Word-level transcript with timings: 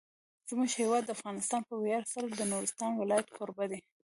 زموږ 0.49 0.69
هیواد 0.81 1.13
افغانستان 1.15 1.61
په 1.69 1.75
ویاړ 1.83 2.03
سره 2.13 2.27
د 2.31 2.41
نورستان 2.51 2.91
ولایت 2.95 3.27
کوربه 3.37 3.65
دی. 3.71 3.79